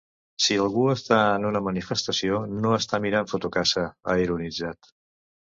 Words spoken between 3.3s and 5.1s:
Fotocasa, ha ironitzat.